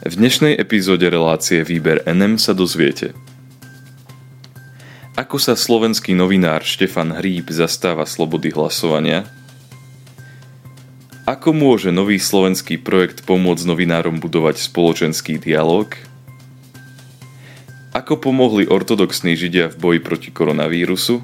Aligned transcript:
V 0.00 0.16
dnešnej 0.16 0.56
epizóde 0.56 1.12
relácie 1.12 1.60
Výber 1.60 2.00
NM 2.08 2.40
sa 2.40 2.56
dozviete 2.56 3.12
Ako 5.12 5.36
sa 5.36 5.52
slovenský 5.52 6.16
novinár 6.16 6.64
Štefan 6.64 7.12
Hríb 7.20 7.52
zastáva 7.52 8.08
slobody 8.08 8.48
hlasovania 8.48 9.28
Ako 11.28 11.52
môže 11.52 11.92
nový 11.92 12.16
slovenský 12.16 12.80
projekt 12.80 13.28
pomôcť 13.28 13.68
novinárom 13.68 14.24
budovať 14.24 14.64
spoločenský 14.64 15.36
dialog? 15.36 15.92
Ako 17.92 18.24
pomohli 18.24 18.72
ortodoxní 18.72 19.36
židia 19.36 19.68
v 19.68 19.76
boji 19.76 20.00
proti 20.00 20.32
koronavírusu? 20.32 21.20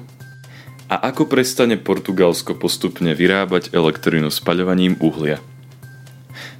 A 0.85 1.01
ako 1.01 1.25
prestane 1.25 1.81
Portugalsko 1.81 2.53
postupne 2.53 3.17
vyrábať 3.17 3.73
elektrínu 3.73 4.29
spaľovaním 4.29 5.01
uhlia? 5.01 5.41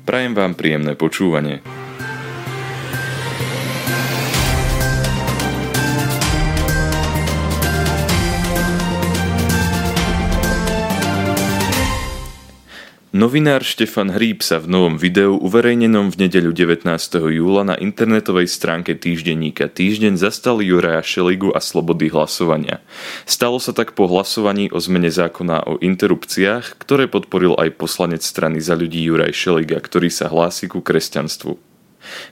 Prajem 0.09 0.34
vám 0.34 0.57
príjemné 0.57 0.97
počúvanie. 0.97 1.61
Novinár 13.27 13.59
Štefan 13.59 14.15
Hríb 14.15 14.39
sa 14.39 14.55
v 14.55 14.71
novom 14.71 14.95
videu 14.95 15.35
uverejnenom 15.35 16.15
v 16.15 16.15
nedeľu 16.15 16.55
19. 16.55 16.87
júla 17.27 17.68
na 17.68 17.75
internetovej 17.75 18.47
stránke 18.47 18.95
týždenníka 18.95 19.68
Týždeň 19.68 20.15
zastal 20.15 20.63
Juraja 20.63 21.04
Šeligu 21.04 21.51
a 21.51 21.59
slobody 21.59 22.07
hlasovania. 22.07 22.79
Stalo 23.27 23.59
sa 23.59 23.75
tak 23.75 23.99
po 23.99 24.07
hlasovaní 24.07 24.71
o 24.71 24.79
zmene 24.79 25.11
zákona 25.11 25.68
o 25.68 25.75
interrupciách, 25.75 26.79
ktoré 26.79 27.11
podporil 27.11 27.59
aj 27.59 27.75
poslanec 27.75 28.23
strany 28.23 28.63
za 28.63 28.79
ľudí 28.79 29.04
Juraj 29.04 29.35
Šeliga, 29.35 29.83
ktorý 29.83 30.07
sa 30.07 30.32
hlási 30.32 30.71
ku 30.71 30.79
kresťanstvu. 30.79 31.76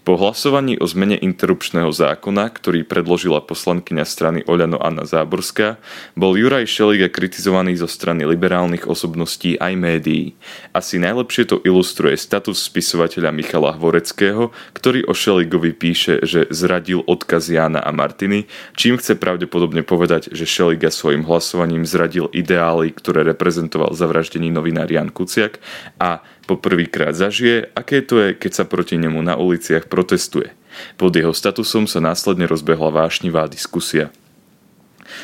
Po 0.06 0.16
hlasovaní 0.20 0.78
o 0.78 0.86
zmene 0.86 1.18
interrupčného 1.18 1.90
zákona, 1.90 2.50
ktorý 2.54 2.86
predložila 2.86 3.42
poslankyňa 3.44 4.06
strany 4.06 4.40
Oľano 4.46 4.78
Anna 4.78 5.04
Záborská, 5.04 5.82
bol 6.14 6.38
Juraj 6.38 6.70
Šeliga 6.70 7.10
kritizovaný 7.10 7.78
zo 7.80 7.90
strany 7.90 8.24
liberálnych 8.24 8.86
osobností 8.86 9.58
aj 9.58 9.74
médií. 9.76 10.38
Asi 10.72 11.02
najlepšie 11.02 11.50
to 11.50 11.58
ilustruje 11.64 12.16
status 12.16 12.62
spisovateľa 12.66 13.34
Michala 13.34 13.74
Hvoreckého, 13.76 14.54
ktorý 14.76 15.08
o 15.08 15.14
Šeligovi 15.14 15.74
píše, 15.74 16.22
že 16.24 16.46
zradil 16.54 17.02
odkaz 17.06 17.50
Jána 17.50 17.82
a 17.82 17.92
Martiny, 17.96 18.46
čím 18.78 18.98
chce 19.00 19.18
pravdepodobne 19.18 19.82
povedať, 19.82 20.32
že 20.32 20.48
Šeliga 20.48 20.94
svojim 20.94 21.26
hlasovaním 21.26 21.84
zradil 21.86 22.30
ideály, 22.32 22.94
ktoré 22.94 23.26
reprezentoval 23.26 23.94
zavraždený 23.98 24.52
novinár 24.54 24.90
Jan 24.92 25.10
Kuciak 25.10 25.60
a 25.98 26.22
poprvýkrát 26.46 27.18
zažije, 27.18 27.74
aké 27.74 28.06
to 28.06 28.22
je, 28.22 28.30
keď 28.38 28.52
sa 28.54 28.66
proti 28.66 28.96
nemu 28.96 29.20
na 29.20 29.36
uliciach 29.36 29.90
protestuje. 29.90 30.54
Pod 30.96 31.12
jeho 31.16 31.34
statusom 31.34 31.90
sa 31.90 32.00
následne 32.00 32.46
rozbehla 32.46 32.94
vášnivá 32.94 33.50
diskusia. 33.50 34.14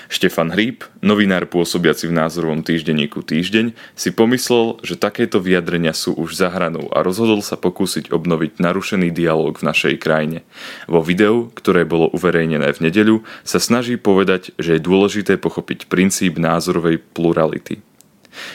Štefan 0.07 0.53
Hríb, 0.53 0.85
novinár 1.01 1.49
pôsobiaci 1.49 2.07
v 2.07 2.15
názorovom 2.15 2.61
týždenníku 2.61 3.25
Týždeň, 3.25 3.73
si 3.97 4.09
pomyslel, 4.13 4.77
že 4.85 4.99
takéto 4.99 5.41
vyjadrenia 5.41 5.91
sú 5.91 6.15
už 6.15 6.37
za 6.37 6.53
hranou 6.53 6.87
a 6.93 7.01
rozhodol 7.01 7.41
sa 7.41 7.57
pokúsiť 7.57 8.13
obnoviť 8.13 8.61
narušený 8.61 9.09
dialog 9.11 9.57
v 9.57 9.67
našej 9.67 9.95
krajine. 9.97 10.45
Vo 10.85 11.01
videu, 11.01 11.49
ktoré 11.57 11.83
bolo 11.83 12.13
uverejnené 12.13 12.71
v 12.71 12.81
nedeľu, 12.87 13.15
sa 13.41 13.57
snaží 13.57 13.97
povedať, 13.97 14.53
že 14.61 14.77
je 14.77 14.85
dôležité 14.85 15.35
pochopiť 15.41 15.89
princíp 15.89 16.37
názorovej 16.37 17.01
plurality. 17.17 17.81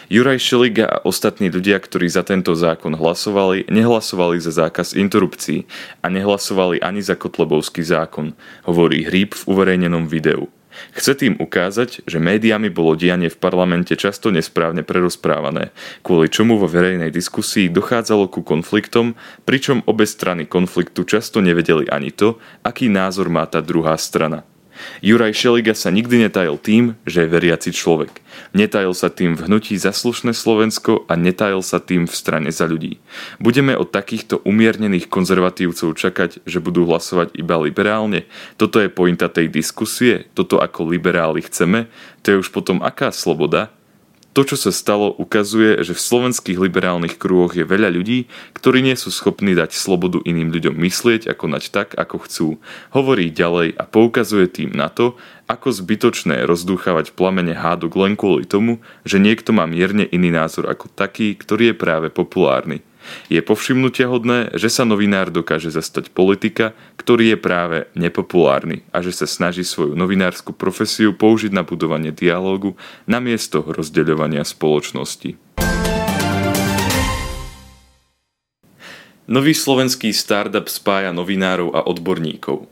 Juraj 0.09 0.39
Šeliga 0.41 0.87
a 0.89 1.03
ostatní 1.05 1.53
ľudia, 1.53 1.77
ktorí 1.81 2.09
za 2.09 2.25
tento 2.25 2.57
zákon 2.57 2.97
hlasovali, 2.97 3.69
nehlasovali 3.69 4.41
za 4.41 4.53
zákaz 4.53 4.97
interrupcií 4.97 5.69
a 6.01 6.07
nehlasovali 6.09 6.81
ani 6.81 7.05
za 7.05 7.15
Kotlebovský 7.15 7.85
zákon, 7.85 8.33
hovorí 8.65 9.05
Hríb 9.05 9.37
v 9.37 9.47
uverejnenom 9.47 10.09
videu. 10.09 10.49
Chce 10.93 11.17
tým 11.17 11.35
ukázať, 11.41 12.05
že 12.05 12.21
médiami 12.21 12.69
bolo 12.69 12.93
dianie 12.97 13.33
v 13.33 13.41
parlamente 13.41 13.97
často 13.97 14.29
nesprávne 14.29 14.85
prerozprávané, 14.85 15.73
kvôli 16.05 16.29
čomu 16.29 16.61
vo 16.61 16.69
verejnej 16.69 17.09
diskusii 17.09 17.73
dochádzalo 17.73 18.29
ku 18.29 18.45
konfliktom, 18.45 19.17
pričom 19.49 19.85
obe 19.89 20.05
strany 20.05 20.45
konfliktu 20.45 21.09
často 21.09 21.41
nevedeli 21.41 21.89
ani 21.89 22.13
to, 22.13 22.37
aký 22.61 22.93
názor 22.93 23.33
má 23.33 23.49
tá 23.49 23.65
druhá 23.65 23.97
strana. 23.97 24.45
Juraj 25.05 25.37
Šeliga 25.37 25.77
sa 25.77 25.93
nikdy 25.93 26.27
netajil 26.29 26.57
tým, 26.57 26.97
že 27.05 27.25
je 27.25 27.33
veriaci 27.33 27.71
človek. 27.71 28.25
Netajil 28.53 28.93
sa 28.97 29.13
tým 29.13 29.37
v 29.37 29.45
hnutí 29.49 29.77
za 29.77 29.93
slušné 29.93 30.33
Slovensko 30.33 31.05
a 31.09 31.15
netajil 31.17 31.61
sa 31.61 31.81
tým 31.81 32.09
v 32.09 32.15
strane 32.15 32.51
za 32.53 32.65
ľudí. 32.69 33.01
Budeme 33.41 33.77
od 33.77 33.93
takýchto 33.93 34.41
umiernených 34.45 35.13
konzervatívcov 35.13 35.93
čakať, 35.97 36.45
že 36.49 36.59
budú 36.65 36.89
hlasovať 36.89 37.37
iba 37.37 37.61
liberálne? 37.61 38.25
Toto 38.57 38.81
je 38.81 38.89
pointa 38.89 39.29
tej 39.29 39.53
diskusie? 39.53 40.29
Toto 40.33 40.61
ako 40.61 40.93
liberáli 40.93 41.45
chceme? 41.45 41.89
To 42.25 42.27
je 42.33 42.41
už 42.41 42.51
potom 42.51 42.81
aká 42.81 43.13
sloboda? 43.13 43.76
To, 44.37 44.45
čo 44.45 44.61
sa 44.61 44.69
stalo, 44.69 45.17
ukazuje, 45.17 45.81
že 45.81 45.97
v 45.97 46.05
slovenských 46.13 46.61
liberálnych 46.61 47.17
krúhoch 47.17 47.57
je 47.57 47.65
veľa 47.65 47.89
ľudí, 47.89 48.29
ktorí 48.53 48.85
nie 48.85 48.93
sú 48.93 49.09
schopní 49.09 49.57
dať 49.57 49.73
slobodu 49.73 50.21
iným 50.29 50.53
ľuďom 50.53 50.77
myslieť 50.77 51.33
a 51.33 51.33
konať 51.33 51.73
tak, 51.73 51.97
ako 51.97 52.17
chcú. 52.29 52.49
Hovorí 52.93 53.33
ďalej 53.33 53.73
a 53.81 53.89
poukazuje 53.89 54.45
tým 54.53 54.77
na 54.77 54.93
to, 54.93 55.17
ako 55.49 55.73
zbytočné 55.73 56.45
rozdúchavať 56.45 57.17
plamene 57.17 57.57
hádok 57.57 57.97
len 57.97 58.13
kvôli 58.13 58.45
tomu, 58.45 58.85
že 59.09 59.17
niekto 59.17 59.57
má 59.57 59.65
mierne 59.65 60.05
iný 60.05 60.29
názor 60.29 60.69
ako 60.69 60.93
taký, 60.93 61.33
ktorý 61.33 61.73
je 61.73 61.81
práve 61.81 62.13
populárny. 62.13 62.85
Je 63.27 63.43
povšimnutia 63.43 64.07
hodné, 64.07 64.55
že 64.55 64.71
sa 64.71 64.87
novinár 64.87 65.35
dokáže 65.35 65.75
zastať 65.75 66.15
politika, 66.15 66.77
ktorý 66.95 67.35
je 67.35 67.39
práve 67.39 67.79
nepopulárny 67.99 68.87
a 68.95 69.03
že 69.03 69.11
sa 69.11 69.27
snaží 69.27 69.67
svoju 69.67 69.99
novinárskú 69.99 70.55
profesiu 70.55 71.17
použiť 71.17 71.51
na 71.51 71.67
budovanie 71.67 72.15
dialógu 72.15 72.79
namiesto 73.11 73.67
rozdeľovania 73.67 74.47
spoločnosti. 74.47 75.35
Nový 79.27 79.59
slovenský 79.59 80.15
startup 80.15 80.71
spája 80.71 81.11
novinárov 81.11 81.75
a 81.75 81.83
odborníkov. 81.91 82.71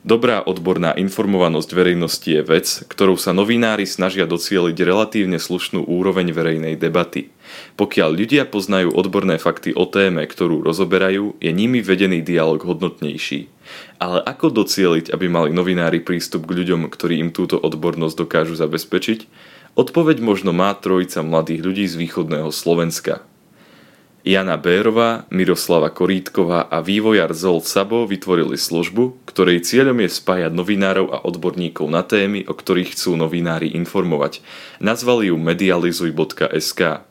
Dobrá 0.00 0.40
odborná 0.40 0.96
informovanosť 0.96 1.70
verejnosti 1.76 2.28
je 2.28 2.40
vec, 2.40 2.88
ktorou 2.88 3.20
sa 3.20 3.36
novinári 3.36 3.84
snažia 3.84 4.24
docieliť 4.24 4.76
relatívne 4.80 5.36
slušnú 5.36 5.84
úroveň 5.84 6.32
verejnej 6.32 6.80
debaty. 6.80 7.33
Pokiaľ 7.74 8.10
ľudia 8.14 8.42
poznajú 8.46 8.94
odborné 8.94 9.40
fakty 9.40 9.74
o 9.74 9.88
téme, 9.88 10.24
ktorú 10.24 10.62
rozoberajú, 10.62 11.38
je 11.38 11.50
nimi 11.50 11.82
vedený 11.82 12.22
dialog 12.22 12.62
hodnotnejší. 12.62 13.50
Ale 13.98 14.22
ako 14.22 14.64
docieliť, 14.64 15.10
aby 15.10 15.26
mali 15.26 15.50
novinári 15.50 16.00
prístup 16.04 16.46
k 16.46 16.62
ľuďom, 16.62 16.86
ktorí 16.88 17.18
im 17.18 17.30
túto 17.34 17.58
odbornosť 17.58 18.16
dokážu 18.16 18.54
zabezpečiť? 18.54 19.26
Odpoveď 19.74 20.22
možno 20.22 20.54
má 20.54 20.70
trojica 20.78 21.24
mladých 21.26 21.60
ľudí 21.66 21.84
z 21.90 21.98
východného 21.98 22.54
Slovenska, 22.54 23.26
Jana 24.24 24.56
Bérová, 24.56 25.28
Miroslava 25.28 25.92
Korítková 25.92 26.64
a 26.72 26.80
vývojar 26.80 27.36
Zolt 27.36 27.68
Sabo 27.68 28.08
vytvorili 28.08 28.56
službu, 28.56 29.28
ktorej 29.28 29.68
cieľom 29.68 30.00
je 30.00 30.16
spájať 30.16 30.48
novinárov 30.48 31.12
a 31.12 31.20
odborníkov 31.28 31.92
na 31.92 32.00
témy, 32.00 32.48
o 32.48 32.56
ktorých 32.56 32.96
chcú 32.96 33.20
novinári 33.20 33.76
informovať. 33.76 34.40
Nazvali 34.80 35.28
ju 35.28 35.36
medializuj.sk. 35.36 37.04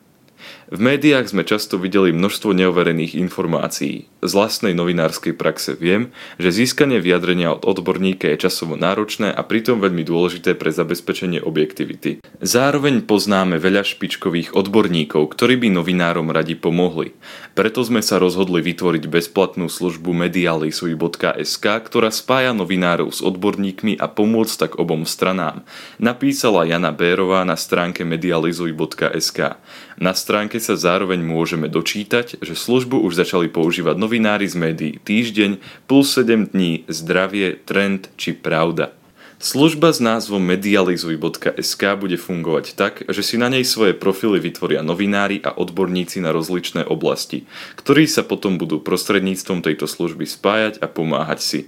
V 0.74 0.82
médiách 0.82 1.30
sme 1.30 1.46
často 1.46 1.78
videli 1.78 2.10
množstvo 2.10 2.50
neoverených 2.50 3.14
informácií. 3.14 4.10
Z 4.26 4.32
vlastnej 4.34 4.74
novinárskej 4.74 5.38
praxe 5.38 5.78
viem, 5.78 6.10
že 6.42 6.50
získanie 6.50 6.98
vyjadrenia 6.98 7.54
od 7.54 7.62
odborníka 7.62 8.26
je 8.34 8.50
časovo 8.50 8.74
náročné 8.74 9.30
a 9.30 9.46
pritom 9.46 9.78
veľmi 9.78 10.02
dôležité 10.02 10.58
pre 10.58 10.74
zabezpečenie 10.74 11.46
objektivity. 11.46 12.26
Zároveň 12.42 13.06
poznáme 13.06 13.62
veľa 13.62 13.86
špičkových 13.86 14.58
odborníkov, 14.58 15.38
ktorí 15.38 15.62
by 15.62 15.78
novinárom 15.78 16.34
radi 16.34 16.58
pomohli. 16.58 17.14
Preto 17.54 17.86
sme 17.86 18.02
sa 18.02 18.18
rozhodli 18.18 18.66
vytvoriť 18.66 19.06
bezplatnú 19.06 19.70
službu 19.70 20.10
medialisuj.sk, 20.26 21.66
ktorá 21.70 22.10
spája 22.10 22.50
novinárov 22.58 23.14
s 23.14 23.22
odborníkmi 23.22 24.02
a 24.02 24.10
pomôcť 24.10 24.56
tak 24.58 24.72
obom 24.82 25.06
stranám. 25.06 25.62
Napísala 26.02 26.66
Jana 26.66 26.90
Bérová 26.90 27.46
na 27.46 27.54
stránke 27.62 28.02
medializuj.sk. 28.02 29.62
Na 30.02 30.18
stránke 30.18 30.63
sa 30.64 30.80
zároveň 30.80 31.20
môžeme 31.20 31.68
dočítať, 31.68 32.40
že 32.40 32.56
službu 32.56 33.04
už 33.04 33.20
začali 33.20 33.52
používať 33.52 34.00
novinári 34.00 34.48
z 34.48 34.56
médií 34.56 34.94
Týždeň, 35.04 35.60
Plus 35.86 36.08
7 36.16 36.56
dní, 36.56 36.88
Zdravie, 36.88 37.60
Trend 37.68 38.08
či 38.16 38.32
Pravda. 38.32 39.03
Služba 39.44 39.92
s 39.92 40.00
názvom 40.00 40.40
medializuj.sk 40.40 41.84
bude 42.00 42.16
fungovať 42.16 42.80
tak, 42.80 43.04
že 43.12 43.20
si 43.20 43.36
na 43.36 43.52
nej 43.52 43.68
svoje 43.68 43.92
profily 43.92 44.40
vytvoria 44.40 44.80
novinári 44.80 45.44
a 45.44 45.52
odborníci 45.52 46.24
na 46.24 46.32
rozličné 46.32 46.88
oblasti, 46.88 47.44
ktorí 47.76 48.08
sa 48.08 48.24
potom 48.24 48.56
budú 48.56 48.80
prostredníctvom 48.80 49.60
tejto 49.60 49.84
služby 49.84 50.24
spájať 50.24 50.80
a 50.80 50.88
pomáhať 50.88 51.44
si. 51.44 51.60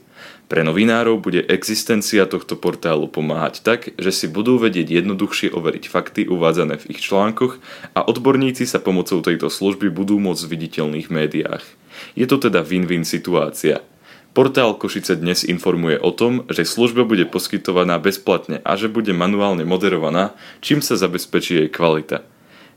Pre 0.48 0.64
novinárov 0.64 1.20
bude 1.20 1.44
existencia 1.52 2.24
tohto 2.24 2.56
portálu 2.56 3.12
pomáhať 3.12 3.60
tak, 3.60 3.92
že 4.00 4.16
si 4.16 4.32
budú 4.32 4.56
vedieť 4.56 4.96
jednoduchšie 4.96 5.52
overiť 5.52 5.92
fakty 5.92 6.32
uvádzané 6.32 6.80
v 6.80 6.96
ich 6.96 7.04
článkoch 7.04 7.60
a 7.92 8.08
odborníci 8.08 8.64
sa 8.64 8.80
pomocou 8.80 9.20
tejto 9.20 9.52
služby 9.52 9.92
budú 9.92 10.16
môcť 10.16 10.48
v 10.48 10.52
viditeľných 10.56 11.12
médiách. 11.12 11.68
Je 12.16 12.24
to 12.24 12.40
teda 12.40 12.64
win-win 12.64 13.04
situácia– 13.04 13.84
Portál 14.36 14.76
Košice 14.76 15.16
dnes 15.16 15.48
informuje 15.48 15.96
o 15.96 16.12
tom, 16.12 16.44
že 16.52 16.68
služba 16.68 17.08
bude 17.08 17.24
poskytovaná 17.24 18.04
bezplatne 18.04 18.60
a 18.68 18.76
že 18.76 18.92
bude 18.92 19.16
manuálne 19.16 19.64
moderovaná, 19.64 20.36
čím 20.60 20.84
sa 20.84 21.00
zabezpečí 21.00 21.56
jej 21.56 21.70
kvalita. 21.72 22.28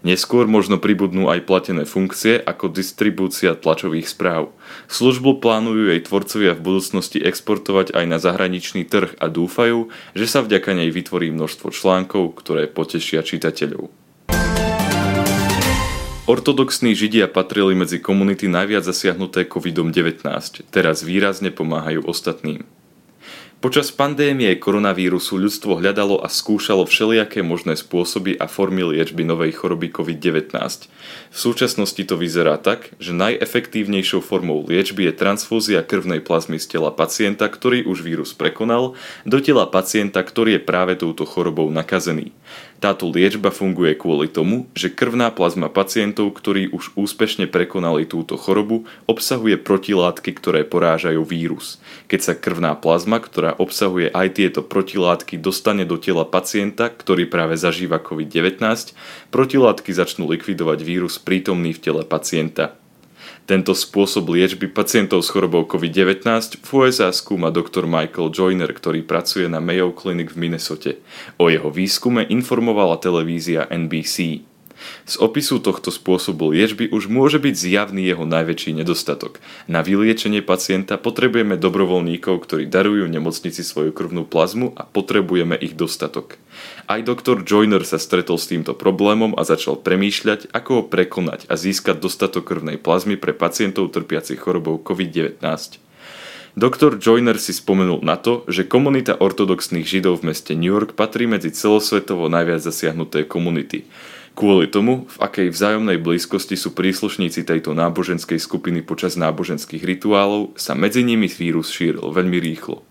Neskôr 0.07 0.47
možno 0.47 0.79
pribudnú 0.79 1.27
aj 1.27 1.51
platené 1.51 1.83
funkcie 1.83 2.39
ako 2.39 2.71
distribúcia 2.71 3.59
tlačových 3.59 4.07
správ. 4.07 4.55
Službu 4.87 5.43
plánujú 5.43 5.91
jej 5.91 5.99
tvorcovia 5.99 6.55
v 6.55 6.63
budúcnosti 6.63 7.19
exportovať 7.19 7.91
aj 7.91 8.05
na 8.07 8.23
zahraničný 8.23 8.87
trh 8.87 9.19
a 9.19 9.27
dúfajú, 9.27 9.91
že 10.15 10.31
sa 10.31 10.47
vďaka 10.47 10.79
nej 10.79 10.95
vytvorí 10.95 11.35
množstvo 11.35 11.75
článkov, 11.75 12.39
ktoré 12.39 12.71
potešia 12.71 13.27
čitateľov. 13.27 13.98
Ortodoxní 16.29 16.93
židia 16.93 17.25
patrili 17.25 17.73
medzi 17.73 18.05
komunity 18.05 18.53
najviac 18.53 18.85
zasiahnuté 18.85 19.49
COVID-19, 19.49 20.29
teraz 20.69 21.01
výrazne 21.01 21.49
pomáhajú 21.49 22.05
ostatným. 22.05 22.69
Počas 23.59 23.91
pandémie 23.91 24.55
koronavírusu 24.55 25.35
ľudstvo 25.35 25.83
hľadalo 25.83 26.23
a 26.23 26.31
skúšalo 26.31 26.87
všelijaké 26.87 27.43
možné 27.43 27.75
spôsoby 27.75 28.39
a 28.39 28.47
formy 28.47 28.87
liečby 28.87 29.27
novej 29.27 29.51
choroby 29.59 29.91
COVID-19. 29.91 30.55
V 31.35 31.35
súčasnosti 31.35 31.99
to 31.99 32.15
vyzerá 32.15 32.55
tak, 32.63 32.95
že 33.03 33.11
najefektívnejšou 33.19 34.23
formou 34.23 34.63
liečby 34.63 35.11
je 35.11 35.19
transfúzia 35.19 35.83
krvnej 35.83 36.23
plazmy 36.23 36.63
z 36.63 36.79
tela 36.79 36.95
pacienta, 36.95 37.51
ktorý 37.51 37.83
už 37.83 38.07
vírus 38.07 38.31
prekonal, 38.31 38.95
do 39.27 39.43
tela 39.43 39.67
pacienta, 39.67 40.23
ktorý 40.23 40.55
je 40.55 40.63
práve 40.63 40.95
touto 40.95 41.27
chorobou 41.27 41.67
nakazený. 41.75 42.31
Táto 42.79 43.11
liečba 43.11 43.51
funguje 43.51 43.99
kvôli 43.99 44.31
tomu, 44.31 44.71
že 44.79 44.87
krvná 44.87 45.35
plazma 45.35 45.67
pacientov, 45.67 46.31
ktorí 46.31 46.71
už 46.71 46.95
úspešne 46.95 47.51
prekonali 47.51 48.07
túto 48.07 48.39
chorobu, 48.39 48.87
obsahuje 49.11 49.59
protilátky, 49.59 50.31
ktoré 50.39 50.63
porážajú 50.63 51.27
vírus. 51.27 51.83
Keď 52.07 52.21
sa 52.23 52.35
krvná 52.39 52.79
plazma, 52.79 53.19
ktorá 53.19 53.48
obsahuje 53.57 54.13
aj 54.13 54.37
tieto 54.37 54.61
protilátky, 54.61 55.41
dostane 55.41 55.89
do 55.89 55.97
tela 55.97 56.29
pacienta, 56.29 56.93
ktorý 56.93 57.25
práve 57.31 57.57
zažíva 57.57 58.03
COVID-19, 58.03 58.59
protilátky 59.33 59.91
začnú 59.95 60.29
likvidovať 60.29 60.79
vírus 60.85 61.17
prítomný 61.17 61.73
v 61.73 61.81
tele 61.81 62.03
pacienta. 62.05 62.77
Tento 63.49 63.73
spôsob 63.73 64.29
liečby 64.29 64.69
pacientov 64.69 65.25
s 65.25 65.33
chorobou 65.33 65.65
COVID-19 65.65 66.61
v 66.61 66.69
USA 66.69 67.09
skúma 67.09 67.49
doktor 67.49 67.89
Michael 67.89 68.29
Joyner, 68.29 68.69
ktorý 68.69 69.01
pracuje 69.09 69.49
na 69.49 69.57
Mayo 69.57 69.97
Clinic 69.97 70.37
v 70.37 70.45
Minnesote. 70.45 71.01
O 71.41 71.49
jeho 71.49 71.73
výskume 71.73 72.29
informovala 72.29 73.01
televízia 73.01 73.65
NBC. 73.73 74.45
Z 75.09 75.17
opisu 75.25 75.59
tohto 75.59 75.89
spôsobu 75.89 76.53
liečby 76.53 76.93
už 76.93 77.09
môže 77.09 77.41
byť 77.41 77.55
zjavný 77.57 78.05
jeho 78.05 78.29
najväčší 78.29 78.77
nedostatok. 78.77 79.41
Na 79.65 79.81
vyliečenie 79.81 80.45
pacienta 80.45 81.01
potrebujeme 81.01 81.57
dobrovoľníkov, 81.57 82.45
ktorí 82.45 82.69
darujú 82.69 83.09
nemocnici 83.09 83.65
svoju 83.65 83.97
krvnú 83.97 84.29
plazmu 84.29 84.77
a 84.77 84.85
potrebujeme 84.85 85.57
ich 85.57 85.73
dostatok. 85.73 86.37
Aj 86.85 87.01
doktor 87.01 87.41
Joyner 87.43 87.83
sa 87.89 87.97
stretol 87.97 88.37
s 88.37 88.53
týmto 88.53 88.77
problémom 88.77 89.33
a 89.37 89.43
začal 89.49 89.81
premýšľať, 89.81 90.53
ako 90.53 90.71
ho 90.77 90.83
prekonať 90.87 91.49
a 91.49 91.57
získať 91.57 92.05
dostatok 92.05 92.45
krvnej 92.53 92.77
plazmy 92.77 93.17
pre 93.17 93.33
pacientov 93.33 93.91
trpiacich 93.95 94.39
chorobou 94.39 94.77
COVID-19. 94.81 95.88
Doktor 96.57 96.97
Joyner 96.97 97.37
si 97.37 97.53
spomenul 97.53 98.01
na 98.07 98.17
to, 98.17 98.49
že 98.49 98.65
komunita 98.65 99.19
ortodoxných 99.19 99.85
židov 99.85 100.23
v 100.23 100.33
meste 100.33 100.57
New 100.57 100.73
York 100.73 100.97
patrí 100.97 101.29
medzi 101.29 101.53
celosvetovo 101.53 102.31
najviac 102.33 102.65
zasiahnuté 102.65 103.29
komunity. 103.29 103.85
Kvôli 104.39 104.71
tomu, 104.71 105.11
v 105.11 105.17
akej 105.19 105.51
vzájomnej 105.51 105.99
blízkosti 105.99 106.55
sú 106.55 106.71
príslušníci 106.71 107.43
tejto 107.43 107.75
náboženskej 107.75 108.39
skupiny 108.39 108.87
počas 108.87 109.19
náboženských 109.19 109.83
rituálov, 109.83 110.55
sa 110.55 110.79
medzi 110.79 111.03
nimi 111.03 111.27
vírus 111.27 111.75
šíril 111.75 112.07
veľmi 112.15 112.39
rýchlo. 112.39 112.87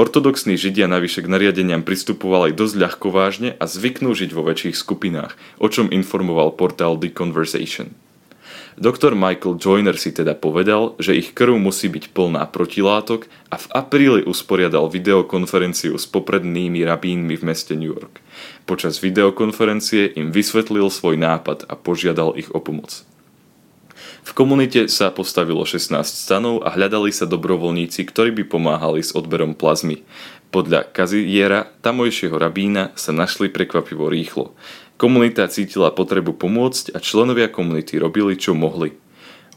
Ortodoxní 0.00 0.56
židia 0.56 0.88
navyše 0.88 1.20
k 1.20 1.28
nariadeniam 1.28 1.84
pristupovali 1.84 2.56
dosť 2.56 2.74
ľahko 2.80 3.08
vážne 3.12 3.56
a 3.60 3.68
zvyknú 3.68 4.16
žiť 4.16 4.32
vo 4.32 4.44
väčších 4.48 4.76
skupinách, 4.76 5.36
o 5.60 5.68
čom 5.68 5.92
informoval 5.92 6.56
portál 6.56 6.96
The 6.96 7.12
Conversation. 7.12 7.92
Doktor 8.76 9.16
Michael 9.16 9.56
Joyner 9.56 9.96
si 9.96 10.12
teda 10.12 10.36
povedal, 10.36 11.00
že 11.00 11.16
ich 11.16 11.32
krv 11.32 11.56
musí 11.56 11.88
byť 11.88 12.12
plná 12.12 12.44
protilátok 12.52 13.24
a 13.48 13.56
v 13.56 13.66
apríli 13.72 14.20
usporiadal 14.28 14.92
videokonferenciu 14.92 15.96
s 15.96 16.04
poprednými 16.04 16.84
rabínmi 16.84 17.40
v 17.40 17.46
meste 17.48 17.72
New 17.72 17.88
York. 17.88 18.20
Počas 18.68 19.00
videokonferencie 19.00 20.12
im 20.20 20.28
vysvetlil 20.28 20.92
svoj 20.92 21.16
nápad 21.16 21.64
a 21.64 21.72
požiadal 21.72 22.36
ich 22.36 22.52
o 22.52 22.60
pomoc. 22.60 23.08
V 24.26 24.34
komunite 24.36 24.92
sa 24.92 25.08
postavilo 25.08 25.64
16 25.64 26.02
stanov 26.04 26.60
a 26.66 26.74
hľadali 26.74 27.14
sa 27.14 27.24
dobrovoľníci, 27.24 28.04
ktorí 28.10 28.34
by 28.42 28.44
pomáhali 28.50 29.00
s 29.00 29.16
odberom 29.16 29.56
plazmy. 29.56 30.04
Podľa 30.56 30.88
kaziera, 30.88 31.68
tamojšieho 31.84 32.32
rabína, 32.32 32.96
sa 32.96 33.12
našli 33.12 33.52
prekvapivo 33.52 34.08
rýchlo. 34.08 34.56
Komunita 34.96 35.44
cítila 35.52 35.92
potrebu 35.92 36.32
pomôcť 36.32 36.96
a 36.96 36.98
členovia 37.04 37.52
komunity 37.52 38.00
robili, 38.00 38.40
čo 38.40 38.56
mohli. 38.56 38.96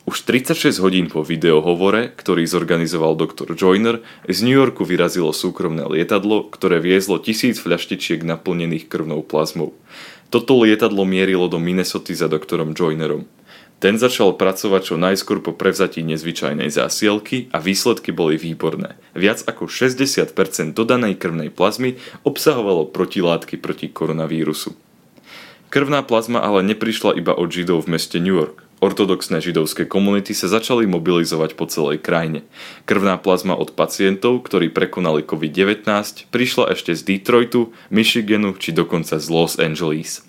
Už 0.04 0.28
36 0.28 0.84
hodín 0.84 1.07
po 1.07 1.24
videohovore, 1.24 2.12
ktorý 2.19 2.44
zorganizoval 2.44 3.16
doktor 3.16 3.56
Joyner, 3.56 4.04
z 4.28 4.44
New 4.44 4.51
Yorku 4.51 4.84
vyrazilo 4.84 5.31
súkromné 5.31 5.88
lietadlo, 5.88 6.51
ktoré 6.51 6.84
viezlo 6.84 7.16
tisíc 7.16 7.63
fľaštičiek 7.63 8.19
naplnených 8.28 8.92
krvnou 8.92 9.24
plazmou. 9.24 9.72
Toto 10.28 10.60
lietadlo 10.60 11.07
mierilo 11.07 11.48
do 11.48 11.63
Minnesota 11.63 12.12
za 12.12 12.28
doktorom 12.28 12.75
Joynerom. 12.75 13.24
Ten 13.80 13.96
začal 13.96 14.36
pracovať 14.36 14.92
čo 14.92 14.96
najskôr 15.00 15.40
po 15.40 15.56
prevzatí 15.56 16.04
nezvyčajnej 16.04 16.68
zásielky 16.68 17.48
a 17.56 17.64
výsledky 17.64 18.12
boli 18.12 18.36
výborné. 18.36 19.00
Viac 19.16 19.48
ako 19.48 19.72
60% 19.72 20.76
dodanej 20.76 21.16
krvnej 21.16 21.48
plazmy 21.48 21.96
obsahovalo 22.28 22.92
protilátky 22.92 23.56
proti 23.56 23.88
koronavírusu. 23.88 24.76
Krvná 25.72 26.04
plazma 26.04 26.44
ale 26.44 26.60
neprišla 26.68 27.16
iba 27.16 27.31
od 27.31 27.48
Židov 27.48 27.88
v 27.88 27.96
meste 27.96 28.20
New 28.20 28.36
York. 28.36 28.68
Ortodoxné 28.80 29.44
židovské 29.44 29.84
komunity 29.88 30.31
sa 30.31 30.48
začali 30.48 30.88
mobilizovať 30.88 31.56
po 31.56 31.68
celej 31.68 32.00
krajine. 32.00 32.48
Krvná 32.88 33.20
plazma 33.20 33.56
od 33.56 33.76
pacientov, 33.76 34.44
ktorí 34.48 34.72
prekonali 34.72 35.24
COVID-19, 35.24 35.84
prišla 36.31 36.76
ešte 36.76 36.96
z 36.96 37.02
Detroitu, 37.04 37.76
Michiganu 37.92 38.56
či 38.56 38.72
dokonca 38.72 39.20
z 39.20 39.28
Los 39.28 39.60
Angeles. 39.60 40.29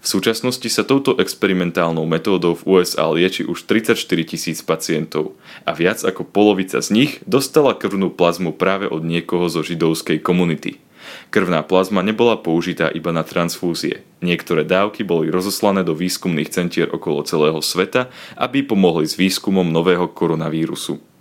V 0.00 0.06
súčasnosti 0.06 0.68
sa 0.68 0.84
touto 0.84 1.16
experimentálnou 1.16 2.04
metódou 2.04 2.56
v 2.58 2.80
USA 2.80 3.08
lieči 3.08 3.44
už 3.48 3.64
34 3.64 3.96
tisíc 4.24 4.60
pacientov 4.60 5.36
a 5.64 5.72
viac 5.72 6.04
ako 6.04 6.28
polovica 6.28 6.80
z 6.82 6.88
nich 6.92 7.12
dostala 7.24 7.72
krvnú 7.72 8.12
plazmu 8.12 8.52
práve 8.52 8.84
od 8.90 9.00
niekoho 9.00 9.48
zo 9.48 9.64
židovskej 9.64 10.20
komunity. 10.20 10.80
Krvná 11.28 11.60
plazma 11.60 12.00
nebola 12.00 12.40
použitá 12.40 12.88
iba 12.88 13.12
na 13.12 13.24
transfúzie. 13.26 14.04
Niektoré 14.24 14.64
dávky 14.64 15.04
boli 15.04 15.28
rozoslané 15.28 15.84
do 15.84 15.92
výskumných 15.92 16.48
centier 16.48 16.88
okolo 16.88 17.20
celého 17.28 17.60
sveta, 17.60 18.08
aby 18.40 18.64
pomohli 18.64 19.04
s 19.04 19.20
výskumom 19.20 19.68
nového 19.68 20.08
koronavírusu. 20.08 21.13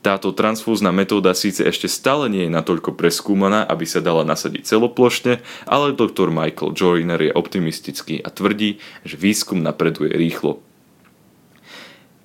Táto 0.00 0.32
transfúzna 0.32 0.90
metóda 0.90 1.36
síce 1.36 1.66
ešte 1.66 1.86
stále 1.90 2.30
nie 2.32 2.48
je 2.48 2.52
natoľko 2.52 2.96
preskúmaná, 2.96 3.66
aby 3.66 3.84
sa 3.84 4.00
dala 4.00 4.24
nasadiť 4.24 4.66
celoplošne, 4.66 5.44
ale 5.68 5.96
doktor 5.96 6.32
Michael 6.32 6.72
Joyner 6.72 7.20
je 7.20 7.32
optimistický 7.34 8.22
a 8.22 8.28
tvrdí, 8.32 8.80
že 9.04 9.20
výskum 9.20 9.60
napreduje 9.60 10.12
rýchlo. 10.16 10.64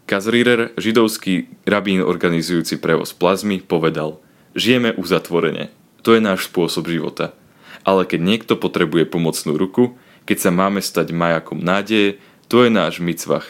Kazrirer, 0.06 0.70
židovský 0.78 1.50
rabín 1.66 2.06
organizujúci 2.06 2.78
prevoz 2.78 3.10
plazmy, 3.18 3.58
povedal 3.58 4.22
Žijeme 4.54 4.94
uzatvorene. 4.96 5.74
To 6.06 6.14
je 6.14 6.22
náš 6.22 6.48
spôsob 6.48 6.86
života. 6.86 7.34
Ale 7.82 8.06
keď 8.06 8.22
niekto 8.22 8.54
potrebuje 8.54 9.10
pomocnú 9.10 9.58
ruku, 9.58 9.98
keď 10.30 10.38
sa 10.38 10.52
máme 10.54 10.80
stať 10.80 11.10
majakom 11.10 11.58
nádeje, 11.58 12.22
to 12.46 12.62
je 12.64 12.70
náš 12.70 13.02
micvach. 13.02 13.46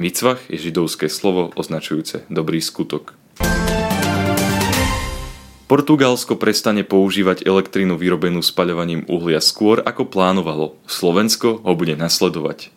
Micvach 0.00 0.40
je 0.48 0.56
židovské 0.56 1.12
slovo 1.12 1.52
označujúce 1.52 2.24
dobrý 2.32 2.64
skutok. 2.64 3.12
Portugalsko 5.72 6.36
prestane 6.36 6.84
používať 6.84 7.48
elektrínu 7.48 7.96
vyrobenú 7.96 8.44
spaľovaním 8.44 9.08
uhlia 9.08 9.40
skôr 9.40 9.80
ako 9.80 10.04
plánovalo. 10.04 10.76
Slovensko 10.84 11.64
ho 11.64 11.72
bude 11.72 11.96
nasledovať. 11.96 12.68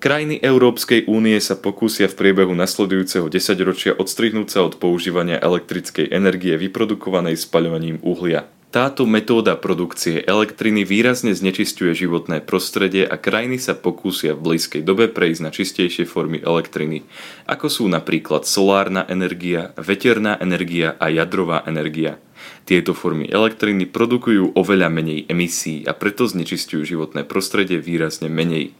Krajiny 0.00 0.38
Európskej 0.40 1.10
únie 1.10 1.36
sa 1.42 1.58
pokúsia 1.58 2.06
v 2.06 2.16
priebehu 2.16 2.54
nasledujúceho 2.54 3.28
desaťročia 3.28 3.98
odstrihnúť 3.98 4.48
sa 4.48 4.62
od 4.64 4.78
používania 4.78 5.42
elektrickej 5.42 6.08
energie 6.08 6.54
vyprodukovanej 6.54 7.36
spaľovaním 7.36 7.98
uhlia. 8.00 8.48
Táto 8.70 9.02
metóda 9.02 9.58
produkcie 9.58 10.22
elektriny 10.22 10.86
výrazne 10.86 11.34
znečisťuje 11.34 11.90
životné 11.90 12.38
prostredie 12.38 13.02
a 13.02 13.18
krajiny 13.18 13.58
sa 13.58 13.74
pokúsia 13.74 14.38
v 14.38 14.54
blízkej 14.54 14.86
dobe 14.86 15.10
prejsť 15.10 15.42
na 15.42 15.50
čistejšie 15.50 16.06
formy 16.06 16.38
elektriny, 16.38 17.02
ako 17.50 17.66
sú 17.66 17.84
napríklad 17.90 18.46
solárna 18.46 19.02
energia, 19.10 19.74
veterná 19.74 20.38
energia 20.38 20.94
a 21.02 21.10
jadrová 21.10 21.66
energia. 21.66 22.22
Tieto 22.62 22.94
formy 22.94 23.26
elektriny 23.26 23.90
produkujú 23.90 24.54
oveľa 24.54 24.86
menej 24.86 25.26
emisí 25.26 25.82
a 25.82 25.90
preto 25.90 26.30
znečisťujú 26.30 26.82
životné 26.94 27.26
prostredie 27.26 27.82
výrazne 27.82 28.30
menej. 28.30 28.70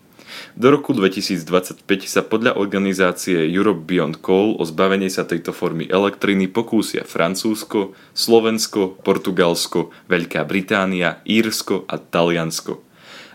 Do 0.58 0.74
roku 0.74 0.92
2025 0.92 1.86
sa 2.04 2.22
podľa 2.26 2.58
organizácie 2.58 3.48
Europe 3.48 3.86
Beyond 3.86 4.20
Coal 4.20 4.58
o 4.58 4.62
zbavenie 4.66 5.08
sa 5.08 5.24
tejto 5.24 5.54
formy 5.54 5.86
elektriny 5.86 6.50
pokúsia 6.50 7.06
Francúzsko, 7.06 7.96
Slovensko, 8.12 9.00
Portugalsko, 9.00 9.94
Veľká 10.10 10.44
Británia, 10.44 11.22
Írsko 11.24 11.88
a 11.88 11.96
Taliansko. 11.96 12.89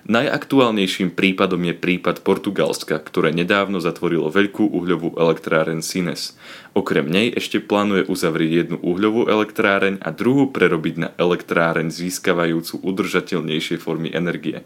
Najaktuálnejším 0.05 1.17
prípadom 1.17 1.65
je 1.65 1.73
prípad 1.73 2.21
Portugalska, 2.21 3.01
ktoré 3.01 3.33
nedávno 3.33 3.81
zatvorilo 3.81 4.29
veľkú 4.29 4.69
uhľovú 4.69 5.17
elektráreň 5.17 5.81
Sines. 5.81 6.37
Okrem 6.77 7.09
nej 7.09 7.33
ešte 7.33 7.57
plánuje 7.57 8.05
uzavrieť 8.05 8.51
jednu 8.69 8.77
uhľovú 8.85 9.25
elektráreň 9.25 10.05
a 10.05 10.13
druhú 10.13 10.53
prerobiť 10.53 10.95
na 11.01 11.09
elektráreň 11.17 11.89
získavajúcu 11.89 12.85
udržateľnejšie 12.85 13.81
formy 13.81 14.13
energie. 14.13 14.61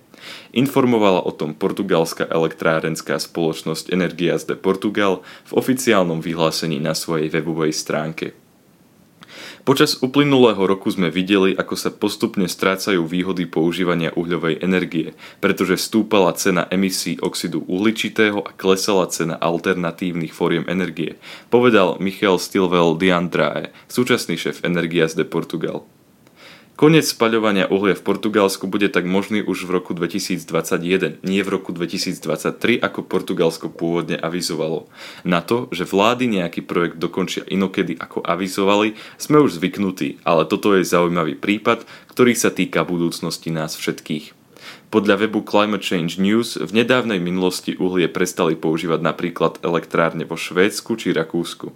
Informovala 0.52 1.24
o 1.24 1.32
tom 1.32 1.56
portugalská 1.56 2.28
elektrárenská 2.28 3.16
spoločnosť 3.16 3.96
Energias 3.96 4.44
de 4.44 4.60
Portugal 4.60 5.24
v 5.48 5.52
oficiálnom 5.56 6.20
vyhlásení 6.20 6.84
na 6.84 6.92
svojej 6.92 7.32
webovej 7.32 7.72
stránke. 7.72 8.36
Počas 9.68 10.02
uplynulého 10.02 10.60
roku 10.66 10.90
sme 10.90 11.14
videli, 11.14 11.54
ako 11.54 11.76
sa 11.78 11.94
postupne 11.94 12.48
strácajú 12.50 13.06
výhody 13.06 13.46
používania 13.46 14.10
uhľovej 14.16 14.66
energie, 14.66 15.14
pretože 15.38 15.78
stúpala 15.78 16.34
cena 16.34 16.66
emisí 16.74 17.20
oxidu 17.22 17.62
uhličitého 17.70 18.42
a 18.42 18.52
klesala 18.56 19.06
cena 19.12 19.38
alternatívnych 19.38 20.34
fóriem 20.34 20.66
energie, 20.66 21.20
povedal 21.54 22.02
Michal 22.02 22.42
Stilwell 22.42 22.98
Diandrae, 22.98 23.70
súčasný 23.92 24.40
šéf 24.40 24.66
Energias 24.66 25.14
de 25.14 25.28
Portugal. 25.28 25.86
Koniec 26.80 27.12
spaľovania 27.12 27.68
uhlia 27.68 27.92
v 27.92 28.08
Portugalsku 28.08 28.64
bude 28.72 28.88
tak 28.88 29.04
možný 29.04 29.44
už 29.44 29.68
v 29.68 29.84
roku 29.84 29.92
2021, 29.92 31.20
nie 31.28 31.44
v 31.44 31.50
roku 31.52 31.76
2023, 31.76 32.80
ako 32.80 33.04
Portugalsko 33.04 33.68
pôvodne 33.68 34.16
avizovalo. 34.16 34.88
Na 35.28 35.44
to, 35.44 35.68
že 35.76 35.84
vlády 35.84 36.40
nejaký 36.40 36.64
projekt 36.64 36.96
dokončia 36.96 37.44
inokedy 37.52 38.00
ako 38.00 38.24
avizovali, 38.24 38.96
sme 39.20 39.44
už 39.44 39.60
zvyknutí, 39.60 40.24
ale 40.24 40.48
toto 40.48 40.72
je 40.72 40.88
zaujímavý 40.88 41.36
prípad, 41.36 41.84
ktorý 42.16 42.32
sa 42.32 42.48
týka 42.48 42.88
budúcnosti 42.88 43.52
nás 43.52 43.76
všetkých. 43.76 44.39
Podľa 44.90 45.22
webu 45.22 45.46
Climate 45.46 45.86
Change 45.86 46.18
News 46.18 46.58
v 46.58 46.74
nedávnej 46.74 47.22
minulosti 47.22 47.78
uhlie 47.78 48.10
prestali 48.10 48.58
používať 48.58 49.06
napríklad 49.06 49.62
elektrárne 49.62 50.26
vo 50.26 50.34
Švédsku 50.34 50.98
či 50.98 51.14
Rakúsku. 51.14 51.70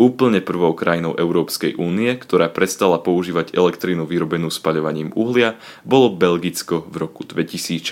Úplne 0.00 0.40
prvou 0.40 0.72
krajinou 0.72 1.12
Európskej 1.12 1.76
únie, 1.76 2.08
ktorá 2.16 2.48
prestala 2.48 2.96
používať 3.04 3.52
elektrínu 3.52 4.08
vyrobenú 4.08 4.48
spaľovaním 4.48 5.12
uhlia, 5.12 5.60
bolo 5.84 6.08
Belgicko 6.16 6.88
v 6.88 7.04
roku 7.04 7.28
2016. 7.28 7.84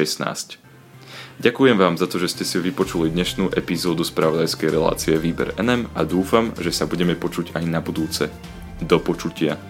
Ďakujem 1.36 1.76
vám 1.76 2.00
za 2.00 2.08
to, 2.08 2.16
že 2.16 2.32
ste 2.32 2.48
si 2.48 2.56
vypočuli 2.56 3.12
dnešnú 3.12 3.52
epizódu 3.52 4.08
spravodajskej 4.08 4.72
relácie 4.72 5.20
Výber 5.20 5.52
NM 5.60 5.92
a 5.92 6.00
dúfam, 6.08 6.48
že 6.56 6.72
sa 6.72 6.88
budeme 6.88 7.12
počuť 7.12 7.60
aj 7.60 7.64
na 7.68 7.84
budúce. 7.84 8.32
Do 8.80 8.96
počutia. 9.04 9.60